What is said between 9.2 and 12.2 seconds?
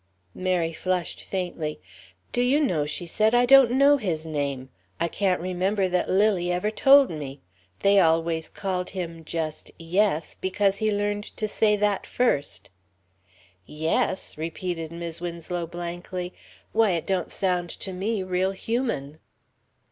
just Yes, because he learned to say that